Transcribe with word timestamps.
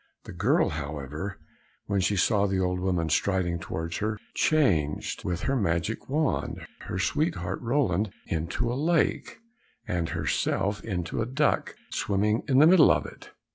The 0.23 0.31
girl, 0.33 0.69
however, 0.69 1.37
when 1.85 1.99
she 2.01 2.15
saw 2.15 2.47
the 2.47 2.59
old 2.59 2.79
woman 2.79 3.07
striding 3.09 3.59
towards 3.59 3.97
her, 3.97 4.17
changed, 4.33 5.23
with 5.23 5.41
her 5.41 5.55
magic 5.55 6.09
wand, 6.09 6.65
her 6.87 6.97
sweetheart 6.97 7.61
Roland 7.61 8.11
into 8.25 8.73
a 8.73 8.73
lake, 8.73 9.37
and 9.87 10.09
herself 10.09 10.83
into 10.83 11.21
a 11.21 11.27
duck 11.27 11.75
swimming 11.91 12.41
in 12.47 12.57
the 12.57 12.65
middle 12.65 12.89
of 12.89 13.05
it. 13.05 13.29